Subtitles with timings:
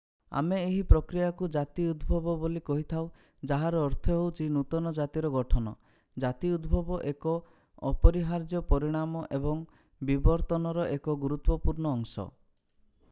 [0.39, 5.73] ଆମେ ଏହି ପ୍ରକ୍ରିୟାକୁ ଜାତି ଉଦ୍ଭବ ବୋଲି କହିଥାଉ ଯାହାର ଅର୍ଥ ହେଉଛି ନୂତନ ଜାତିର ଗଠନ
[6.25, 7.33] ଜାତି ଉଦ୍ଭବ ଏକ
[7.91, 9.63] ଅପରିହାର୍ଯ୍ୟ ପରିଣାମ ଏବଂ
[10.11, 12.27] ବିବର୍ତ୍ତନର ଏକ ଗୁରୁତ୍ୱପୂର୍ଣ୍ଣ ଅଂଶ